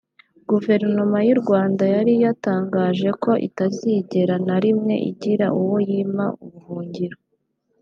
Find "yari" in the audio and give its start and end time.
1.95-2.13